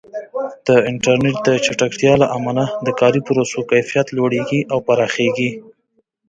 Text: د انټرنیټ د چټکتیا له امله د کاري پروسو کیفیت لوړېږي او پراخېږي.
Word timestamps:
د 0.67 0.69
انټرنیټ 0.89 1.37
د 1.47 1.49
چټکتیا 1.65 2.13
له 2.21 2.27
امله 2.37 2.63
د 2.85 2.87
کاري 2.99 3.21
پروسو 3.27 3.59
کیفیت 3.71 4.07
لوړېږي 4.17 4.61
او 4.71 4.77
پراخېږي. 4.87 5.51